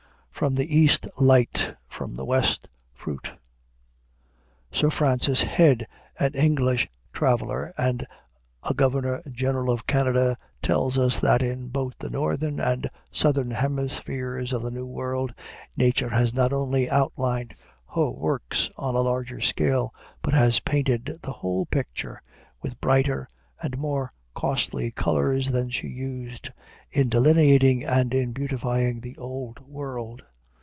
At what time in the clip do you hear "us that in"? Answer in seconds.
10.97-11.67